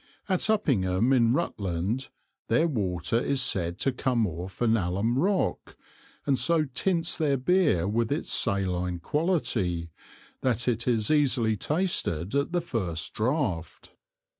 [0.27, 2.09] At Uppingham in Rutland,
[2.47, 5.77] their water is said to come off an Allum rock,
[6.25, 9.91] and so tints their Beer with its saline Quality,
[10.41, 13.93] that it is easily tasted at the first Draught.